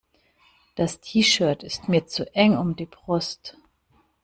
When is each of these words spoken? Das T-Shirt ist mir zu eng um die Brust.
Das 0.73 0.99
T-Shirt 0.99 1.61
ist 1.61 1.87
mir 1.87 2.07
zu 2.07 2.25
eng 2.33 2.57
um 2.57 2.75
die 2.75 2.87
Brust. 2.87 3.55